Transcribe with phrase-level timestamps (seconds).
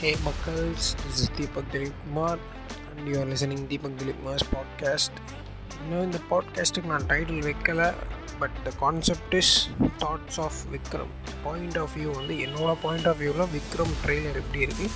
[0.00, 2.38] Hey Buckles, this is Deepak Dilip Kumar
[2.96, 5.10] and you are listening Deepak Dilip Kumar's podcast.
[5.80, 7.80] இன்னும் இந்த பாட்காஸ்ட்டுக்கு நான் title வைக்கல
[8.42, 9.52] but the concept is
[10.02, 11.12] thoughts of Vikram
[11.44, 14.88] point of view வந்து என்னோட point of வியூவில் Vikram trailer எப்படி இருக்குது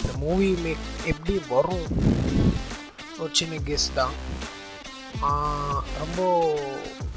[0.00, 1.86] இந்த மூவி மேக் எப்படி வரும்
[3.20, 4.16] ஒரு சின்ன கெஸ் தான்.
[6.02, 6.26] ரொம்ப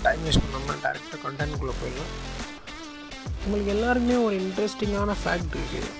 [0.05, 2.13] டைம் வேஸ்ட் பண்ணாமல் டேரெக்டாக கண்டென்ட்குள்ளே போயிடலாம்.
[3.43, 5.91] உங்களுக்கு எல்லாருக்குமே ஒரு இன்ட்ரெஸ்டிங்கான ஃபேக்ட் இருக்குது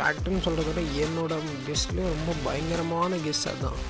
[0.00, 3.80] ஃபேக்ட்னு சொல்கிறத விட என்னோட கெஸ்ட்லேயே ரொம்ப பயங்கரமான கெஸ் அதுதான்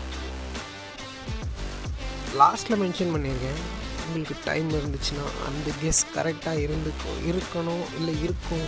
[2.40, 3.60] லாஸ்ட்டில் மென்ஷன் பண்ணியிருக்கேன்.
[4.04, 8.66] உங்களுக்கு டைம் இருந்துச்சுன்னா அந்த கெஸ் கரெக்டாக இருந்துக்கும் இருக்கணும் இல்லை இருக்கும்.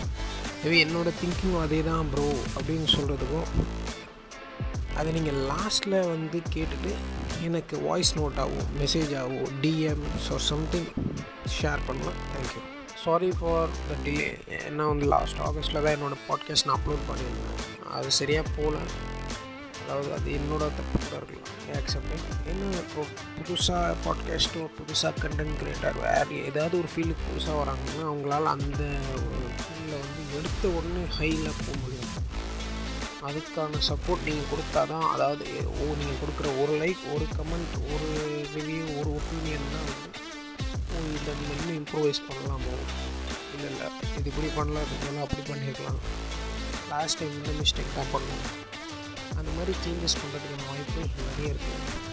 [0.64, 3.48] இது என்னோடய திங்கிங்கும் அதே தான் ப்ரோ அப்படின்னு சொல்கிறதுக்கும்
[4.98, 6.92] அதை நீங்கள் லாஸ்ட்டில் வந்து கேட்டுட்டு
[7.48, 10.88] எனக்கு வாய்ஸ் நோட்டாகவோ மெசேஜாகவோ டிஎம் ஸோ சம்திங்
[11.58, 12.20] ஷேர் பண்ணலாம்.
[12.34, 12.62] Thank you
[13.04, 14.26] sorry for the delay
[14.58, 17.56] ஏன்னா வந்து லாஸ்ட் ஆகஸ்ட்டில் தான் என்னோடய பாட்காஸ்ட் நான் அப்லோட் பண்ணியிருந்தேன்.
[17.90, 18.76] அது சரியாக போகல.
[19.82, 21.48] அதாவது அது என்னோட தப்பு கூட இருக்கலாம்.
[21.78, 22.12] ஆக்செப்ட்
[22.50, 23.02] ஏன்னா இப்போ
[23.36, 28.82] புதுசாக பாட்காஸ்ட்டோ புதுசாக கண்டென்ட் கிரியேட்டர் வேறு ஏதாவது ஒரு ஃபீல்டுக்கு புதுசாக வராங்கன்னா அவங்களால அந்த
[29.16, 31.98] ஒரு ஃபீல்டில் வந்து எடுத்த உடனே ஹையில் போக முடியும்
[33.28, 38.08] அதுக்கான சப்போர்ட் நீங்கள் கொடுத்தா தான் அதாவது ஓ நீங்கள் கொடுக்குற ஒரு லைக் ஒரு கமெண்ட் ஒரு
[38.56, 40.31] ரிவ்யூ ஒரு ஒப்பீனியன் தான் வந்து
[41.12, 42.74] இதை நம்ம இன்னும் இம்ப்ரூவைஸ் பண்ணலாமோ
[43.54, 43.86] இல்லை இல்லை.
[44.16, 46.00] இது இப்படி பண்ணலாம் இது பண்ணலாம் அப்படி பண்ணியிருக்கலாம்
[46.88, 48.46] லாஸ்ட் டைம் இந்த மிஸ்டேக் தான் பண்ணணும்
[49.36, 52.10] அந்த மாதிரி சேஞ்சஸ் பண்ணுறதுக்கான வாய்ப்பு நிறைய இருக்குது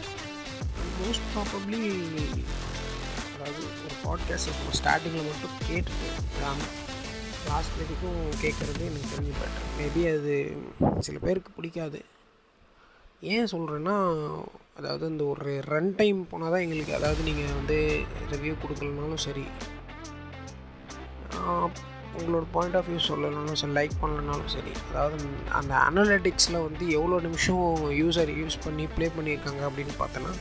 [1.00, 1.82] மோஸ்ட் ப்ராபப்ளி
[3.34, 6.08] அதாவது ஒரு பாட்காஸ்ட் நம்ம ஸ்டார்டிங்கில் மட்டும் கேட்டுட்டு
[7.50, 10.34] லாஸ்ட் வரைக்கும் கேட்குறது எனக்கு தெரிஞ்சு பெட்டர் மேபி அது
[11.02, 12.00] சில பேருக்கு பிடிக்காது.
[13.30, 13.96] ஏன் சொல்கிறேன்னா
[14.80, 17.78] அதாவது இந்த ஒரு ரன் டைம் போனால் தான் எங்களுக்கு அதாவது நீங்கள் வந்து
[18.32, 19.46] ரிவ்யூ கொடுக்கலனாலும் சரி
[22.20, 25.18] உங்களோட பாயிண்ட் ஆஃப் வியூ சொல்லலனாலும் சரி லைக் பண்ணலனாலும் சரி அதாவது
[25.52, 27.62] அந்த அனலிட்டிக்ஸில் வந்து எவ்வளோ நிமிஷம்
[27.96, 30.34] யூஸர் யூஸ் பண்ணி ப்ளே பண்ணியிருக்காங்க அப்படின்னு பார்த்தோன்னா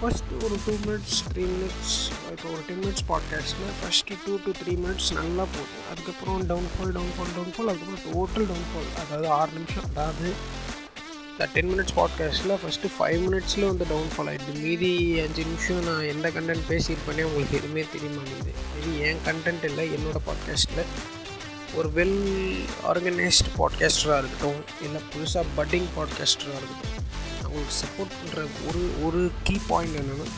[0.00, 1.94] ஃபஸ்ட்டு ஒரு டூ மினிட்ஸ் த்ரீ மினிட்ஸ்
[2.32, 5.78] இப்போ ஒரு டென் மினிட்ஸ் பாட்காஸ்ட்டில் first two to three minutes நல்லா போகுது.
[5.90, 10.30] அதுக்கப்புறம் டவுன்ஃபால் டவுன்ஃபால் டவுன்ஃபால் அதுக்கப்புறம் டோட்டல் டவுன்ஃபால் அதாவது ஆறு நிமிஷம் அதாவது
[11.46, 14.90] டென் மினிட்ஸ் பாட்காஸ்ட்டில் ஃபஸ்ட்டு ஃபைவ் மினிட்ஸில் வந்து டவுன்ஃபால் ஆகிடுது மீதி
[15.20, 20.22] அஞ்சு நிமிஷம் நான் எந்த கண்டென்ட் பேசியிருப்பேனே உங்களுக்கு எதுவுமே தெரிய மாட்டேங்குது இது என் கண்டென்ட் இல்லை என்னோடய
[20.26, 20.82] பாட்காஸ்ட்டில்
[21.74, 22.18] ஒரு வெல்
[22.86, 26.94] ஆர்கனைஸ்டு பாட்காஸ்டராக இருக்கட்டும் இல்லை புதுசாக பட்டிங் பாட்காஸ்டராக இருக்கட்டும்
[27.42, 30.28] அவங்களுக்கு சப்போர்ட் பண்ணுற ஒரு ஒரு கீ பாயிண்ட் என்னென்னா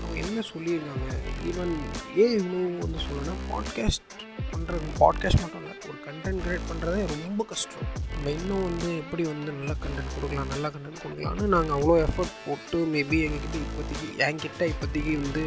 [0.00, 1.14] அவங்க என்ன சொல்லியிருக்காங்க?
[1.46, 1.74] ஈவன்
[2.16, 4.12] ஏன் இவ்வளோ வந்து சொல்லணும்னா பாட்காஸ்ட்
[4.52, 5.64] பண்ணுற பாட்காஸ்ட் மட்டும்
[6.06, 7.86] கண்டென்ட் கிரியேட் பண்ணுறதே ரொம்ப கஷ்டம்.
[8.12, 12.78] நம்ம இன்னும் வந்து எப்படி வந்து நல்ல கண்டென்ட் கொடுக்கலாம் நல்ல கண்டென்ட் கொடுக்கலாம்னு நாங்கள் அவ்வளோ எஃபர்ட் போட்டு
[12.94, 15.42] மேபி எங்ககிட்ட இப்போதைக்கு என்கிட்ட இப்போதைக்கு வந்து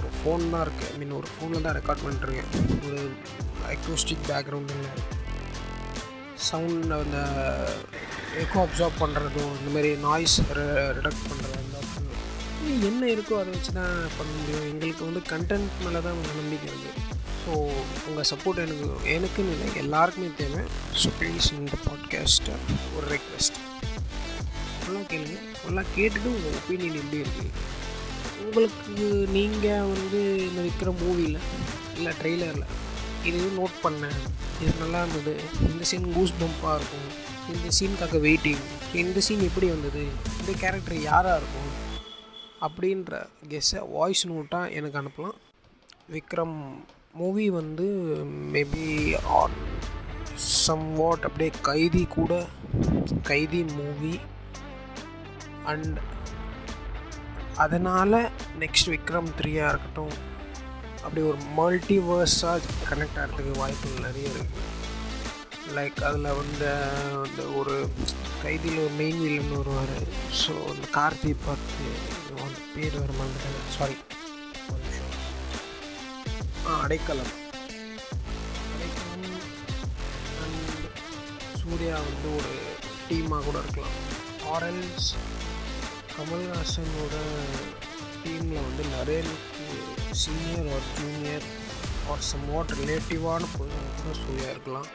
[0.00, 2.50] ஒரு ஃபோன் தான் இருக்குது ஐ மீன் ஒரு ஃபோனில் தான் ரெக்கார்ட் பண்ணிட்டுருக்கேன்.
[2.86, 3.00] ஒரு
[3.74, 4.92] அக்ரோஸ்டிக் பேக்ரவுண்ட் இல்லை.
[6.48, 7.18] சவுண்ட் அந்த
[8.42, 10.36] எக்கோ அப்சார்ப் பண்ணுறதும் இந்த மாதிரி நாய்ஸ்
[10.96, 11.78] ரிடக்ட் பண்ணுறது அந்த
[12.90, 14.66] என்ன இருக்கோ அதை வச்சு தான் பண்ண முடியும்.
[14.72, 17.08] எங்களுக்கு வந்து கண்டென்ட் மேலே தான் நம்பிக்கை இருக்குது
[17.42, 17.52] ஸோ
[18.08, 20.62] உங்கள் சப்போர்ட் எனக்கு எனக்குன்னு இல்லை எல்லாருக்குமே தேவை.
[21.02, 22.56] ஸோ ப்ளீஸ் இந்த பாட்காஸ்ட்டை
[22.96, 23.58] ஒரு ரெக்வெஸ்ட்
[24.80, 25.38] ஃபுல்லாக கேளுங்க.
[25.60, 27.50] ஃபுல்லாக கேட்டுட்டு உங்கள் ஒப்பீனியன் எப்படி இருக்குது
[28.44, 29.06] உங்களுக்கு
[29.36, 31.40] நீங்கள் வந்து இந்த விற்கிற மூவியில்
[31.96, 32.68] இல்லை ட்ரெய்லரில்
[33.28, 34.20] இது நோட் பண்ணேன்
[34.60, 35.34] இது நல்லா இருந்தது.
[35.70, 37.10] இந்த சீன் கூஸ் பம்பாக இருக்கும்.
[37.52, 38.62] இந்த சீனுக்காக வெயிட்டிங்
[39.02, 40.02] இந்த சீன் எப்படி வந்தது?
[40.40, 41.70] இந்த கேரக்டர் யாராக இருக்கும்?
[42.66, 43.20] அப்படின்ற
[43.50, 45.38] கெஸ்ஸை வாய்ஸ் நோட்டாக எனக்கு அனுப்பலாம்.
[46.14, 46.58] விக்ரம்
[47.14, 47.86] மூவி வந்து
[48.52, 48.84] மேபி
[49.38, 49.56] ஆன்
[50.64, 52.32] சம் வாட் அப்படியே கைதி கூட
[53.22, 54.12] கைதி மூவி
[55.64, 55.98] அண்ட்
[57.56, 58.18] அதனால்
[58.58, 60.14] நெக்ஸ்ட் விக்ரம் த்ரீயாக இருக்கட்டும்
[61.02, 64.68] அப்படி ஒரு மல்டிவர்ஸாக கனெக்ட் ஆகிறதுக்கு வாய்ப்புகள் நிறைய இருக்குது
[65.74, 66.68] லைக் அதில் வந்து
[67.24, 67.74] அந்த ஒரு
[68.42, 69.96] கைதியில் ஒரு மெயின் வில்லன் வருவார்.
[70.42, 71.86] ஸோ அந்த கார்த்தி பார்த்து
[72.74, 73.96] பேர் வர மாதிரி சாரி
[76.84, 77.32] அடைக்கலம்.
[78.72, 79.26] அடைக்கலம்
[80.42, 80.86] அண்ட்
[81.60, 82.52] சூர்யா வந்து ஒரு
[83.08, 83.96] டீமாக கூட இருக்கலாம்.
[84.54, 85.10] ஆரல்ஸ்
[86.16, 87.16] கமல்ஹாசனோட
[88.22, 89.20] டீமில் வந்து நிறைய
[90.22, 91.46] senior or junior
[92.12, 94.88] or somewhat ரிலேட்டிவான position கூட சூர்யா இருக்கலாம்.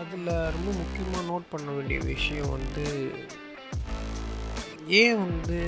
[0.00, 2.86] அதில் ரொம்ப முக்கியமாக நோட் பண்ண வேண்டிய விஷயம் வந்து
[5.00, 5.58] ஏன் வந்து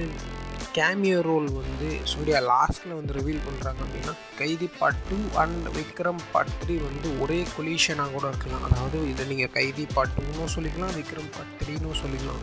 [0.76, 6.54] கேமியோ ரோல் வந்து சூர்யா லாஸ்ட்டில் வந்து ரிவீல் பண்ணுறாங்க அப்படின்னா Kaithi part two and Vikram part
[6.62, 8.64] three வந்து ஒரே கொலிஷனாக கூட இருக்கலாம்.
[8.68, 12.42] அதாவது இதை நீங்கள் கைதி பார்ட் டூனும் சொல்லிக்கலாம் விக்ரம் பார்ட் த்ரீனும் சொல்லிக்கலாம்.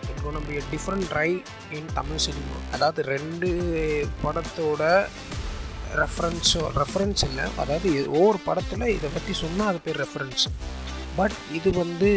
[0.00, 0.14] இப்போ
[0.48, 1.28] gonna different try
[1.78, 3.50] in Tamil cinema அதாவது ரெண்டு
[4.24, 4.82] படத்தோட
[6.02, 7.44] ரெஃபரன்ஸோ ரெஃபரன்ஸ் இல்லை.
[7.64, 10.46] அதாவது ஒவ்வொரு படத்தில் இதை பற்றி சொன்னால் அது பேர் ரெஃபரன்ஸ்
[11.18, 12.08] பட் இது வந்து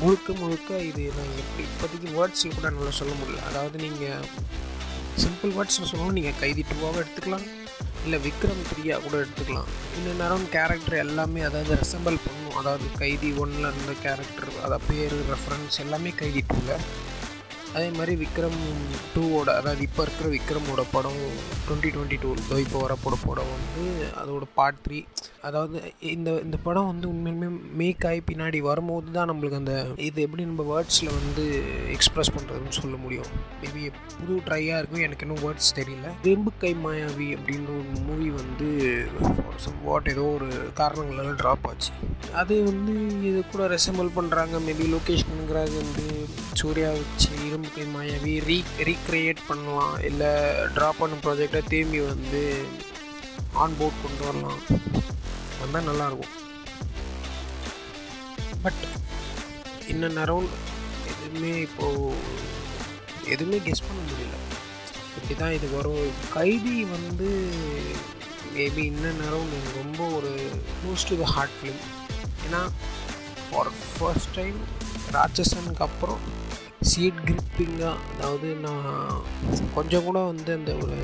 [0.00, 3.44] முழுக்க முழுக்க இது நான் எப்படி இப்போதைக்கு வேர்ட்ஸில் கூட நல்லா சொல்ல முடியல.
[3.50, 4.26] அதாவது நீங்கள்
[5.22, 7.46] சிம்பிள் வேர்ட்ஸில் சொல்லணும் நீங்கள் கைதி டூவாகவும் எடுத்துக்கலாம்.
[8.04, 9.70] இல்லை விக்ரம் த்ரீயா கூட எடுத்துக்கலாம்.
[9.96, 12.56] இன்னும் நேரம் கேரக்டர் எல்லாமே அதாவது ரெசம்பிள் பண்ணும்.
[12.60, 16.84] அதாவது கைதி ஒன்னில் இருந்த கேரக்டர் அதாவது பேர் ரெஃபரன்ஸ் எல்லாமே கைதி டூவில்
[17.74, 18.60] அதே மாதிரி விக்ரம்
[19.14, 21.20] டூவோட அதாவது இப்போ இருக்கிற விக்ரமோட படம்
[21.66, 22.30] டுவெண்ட்டி டுவெண்ட்டி டூ
[22.64, 23.84] இப்போ வரப்போட படம் வந்து
[24.20, 24.98] அதோட பார்ட் த்ரீ
[25.48, 25.76] அதாவது
[26.14, 27.48] இந்த இந்த படம் வந்து உண்மையுமே
[27.80, 29.74] மேக் ஆகி பின்னாடி வரும்போது தான் நம்மளுக்கு அந்த
[30.08, 31.44] இது எப்படி நம்ம வேர்ட்ஸில் வந்து
[31.94, 33.30] எக்ஸ்ப்ரெஸ் பண்ணுறதுன்னு சொல்ல முடியும்.
[33.62, 33.82] மேபி
[34.18, 36.10] புது ட்ரையாக இருக்கும் எனக்கு இன்னும் வேர்ட்ஸ் தெரியல.
[36.26, 38.68] வெம்பு கை மாயாவி அப்படின்ற ஒரு மூவி வந்து
[39.64, 40.48] சம் வாட் ஏதோ ஒரு
[40.80, 41.90] காரணங்களால ட்ராப் ஆச்சு.
[42.40, 42.94] அது வந்து
[43.28, 46.04] இது கூட ரெசம்பிள் பண்ணுறாங்க மேபி லொக்கேஷனுங்கிறது வந்து
[46.60, 48.58] சூர்யா வச்சு இரும்பு கை மாயாவி ரீ
[48.88, 49.96] ரீக்ரியேட் பண்ணலாம்.
[50.10, 50.30] இல்லை
[50.76, 52.42] ட்ராப் பண்ண ப்ராஜெக்டை திரும்பி வந்து
[53.62, 54.60] ஆன் போர்ட் கொண்டு வரலாம்.
[55.62, 56.36] வந்தால் நல்லாயிருக்கும்
[58.64, 58.82] பட்
[59.92, 60.48] இன்னும் நேரம்
[61.12, 62.08] எதுவுமே இப்போது
[63.34, 64.36] எதுவுமே கெஸ் பண்ண முடியல.
[65.16, 66.10] இப்படி தான் இது வரும்.
[66.36, 67.28] கைதி வந்து
[68.54, 70.30] மேபி இன்னும் நேரம் எனக்கு ரொம்ப ஒரு
[70.78, 71.80] close to the heart film
[72.46, 72.62] ஏன்னா
[73.50, 74.58] ஃபார் ஃபர்ஸ்ட் டைம்
[75.12, 76.22] ராட்சசனுக்கு அப்புறம்
[76.90, 79.22] சீட் கிரிப்பிங்காக அதாவது நான்
[79.74, 80.98] கொஞ்சம் கூட வந்து அந்த ஒரு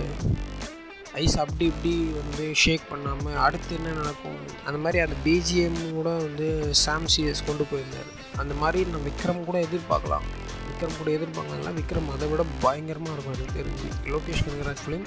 [1.23, 6.75] ஐஸ் அப்படி இப்படி வந்து ஷேக் பண்ணாமல் அடுத்து என்ன நடக்கும் அந்த மாதிரி அந்த பிஜிஎம் கூட வந்து
[6.75, 8.11] சாம் சிஎஸ் கொண்டு போயிருந்தார்.
[8.37, 10.27] அந்த மாதிரி நான் விக்ரம் கூட எதிர்பார்க்கலாம்.
[10.69, 13.89] விக்ரம் கூட எதிர்பார்க்கலாம் விக்ரம் அதை விட பயங்கரமாக இருக்கும் எனக்கு தெரிஞ்சு.
[14.15, 15.07] லோகேஷ் கனகராஜ் ஃபிலிம்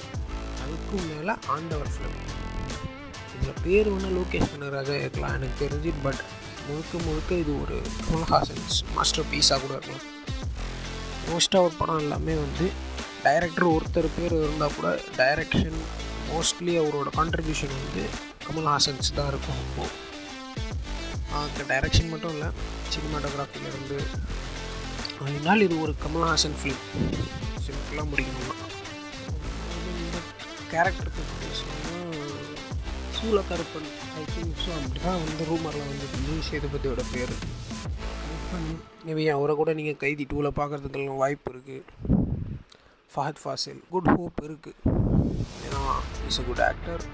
[0.70, 2.20] அதுக்கும் மேலே ஆண்டவர் ஃபிலிம்
[3.34, 6.22] இதில் பேர் ஒன்று லோகேஷ் கனகராஜாக இருக்கலாம் எனக்கு தெரிஞ்சு பட்
[6.66, 10.04] முழுக்க முழுக்க இது ஒரு கமல்ஹாசன்ஸ் மாஸ்டர் பீஸாக கூட இருக்கலாம்.
[11.28, 12.66] மோஸ்ட்டாக ஒரு படம் எல்லாமே வந்து
[13.24, 14.88] டைரக்டர் ஒருத்தர் பேர் இருந்தால் கூட
[15.18, 15.78] டைரக்ஷன்
[16.30, 18.04] மோஸ்ட்லி அவரோட கான்ட்ரிபியூஷன் வந்து
[18.46, 19.88] கமல்ஹாசன்ஸ் தான் இருக்கும் ரொம்ப
[21.72, 22.48] டைரக்ஷன் மட்டும் இல்லை
[22.94, 23.98] சினிமாட்டோகிராஃபிலேருந்து
[25.20, 26.82] அதனால் இது ஒரு கமல்ஹாசன் ஃபிலிம்
[27.66, 28.56] சிம்பிளாக முடிக்கணும்னா.
[30.72, 31.48] கேரக்டர் பற்றி
[33.18, 33.88] சூலக்கருப்பன்
[34.18, 37.34] ஐ திங்க் ஸோ அப்படி தான் வந்து ரூமரில் வந்து விஜய் சேதுபதியோட பேர்.
[39.06, 41.84] மேபி அவரை கூட நீங்கள் கைதி டூவில் பார்க்குறதுக்கெல்லாம் வாய்ப்பு இருக்குது
[43.12, 44.78] ஃபஹத் ஃபாசில் குட் ஹோப் இருக்குது
[45.66, 45.82] ஏன்னா
[46.28, 47.04] இஸ் அ குட் ஆக்டர்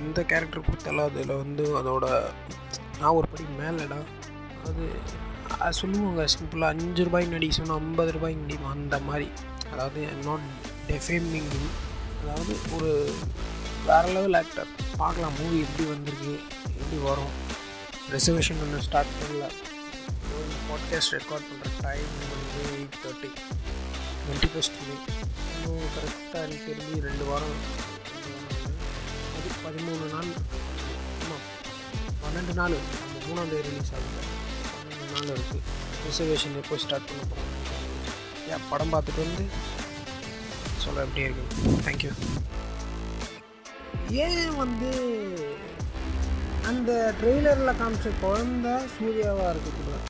[0.00, 2.06] எந்த கேரக்டர் கொடுத்தாலும் அதில் வந்து அதோட
[3.00, 4.00] நான் ஒரு படி மேலடா.
[4.68, 4.84] அது
[5.64, 9.28] அது சொல்லுவாங்க சிம்பிளாக அஞ்சு ரூபாய்க்கு நடிக்க சொன்னால் ஐம்பது ரூபாய்க்கு நடிக்கும் அந்த மாதிரி.
[9.72, 10.46] அதாவது நாட்
[10.90, 11.52] டெஃபேமிங்
[12.20, 12.90] அதாவது ஒரு
[13.88, 14.70] வேறு லெவல் ஆக்டர்
[15.00, 16.32] பார்க்கலாம் மூவி எப்படி வந்திருக்கு
[16.80, 17.32] எப்படி வரும்.
[18.14, 19.46] ரிசர்வேஷன் ஒன்று ஸ்டார்ட் பண்ணல.
[20.68, 23.30] பாட்காஸ்ட் ரெக்கார்ட் பண்ணுற டைம் வந்து eight thirty
[24.22, 24.96] twenty first May
[25.52, 27.56] இன்னும் கரெக்டாக எனக்கு தெரிஞ்சு ரெண்டு வாரம்.
[29.36, 30.30] அது பதிமூணு நாள்.
[31.22, 31.46] ஆமாம்
[32.22, 32.76] பன்னெண்டு நாள்.
[33.04, 34.22] அந்த மூணாம் தேதி ரிலீஸ் ஆகுது.
[34.74, 35.64] பன்னெண்டு நாள் இருக்குது
[36.08, 37.54] ரிசர்வேஷன் எப்போ ஸ்டார்ட் பண்ண போகிறோம்
[38.52, 39.44] ஏன் படம் பார்த்துட்டு வந்து
[40.88, 41.44] சொல்ல எப்படி இருக்கு.
[41.86, 42.12] தேங்க்யூ
[44.24, 44.90] ஏன் வந்து
[46.66, 46.90] அந்த
[47.20, 50.06] ட்ரெய்லரில் காமிச்ச குழந்த சூர்யாவாக இருக்கக்கூடாது